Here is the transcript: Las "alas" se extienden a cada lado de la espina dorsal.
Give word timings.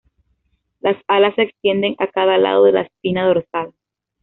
Las 0.79 0.97
"alas" 1.07 1.35
se 1.35 1.43
extienden 1.43 1.93
a 1.99 2.07
cada 2.07 2.39
lado 2.39 2.63
de 2.63 2.71
la 2.71 2.81
espina 2.81 3.27
dorsal. 3.27 3.71